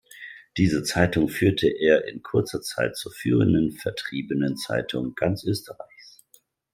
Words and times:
Diese 0.57 0.81
Zeitung 0.81 1.29
führte 1.29 1.67
er 1.67 2.07
in 2.07 2.23
kurzer 2.23 2.59
Zeit 2.63 2.97
zur 2.97 3.11
führenden 3.11 3.71
Vertriebenen-Zeitung 3.73 5.13
ganz 5.13 5.43
Österreichs. 5.43 6.23